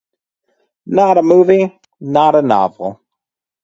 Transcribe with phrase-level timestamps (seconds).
[0.87, 3.01] Not a movie, not a novel.